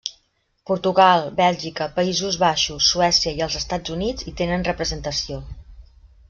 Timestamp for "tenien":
4.41-4.67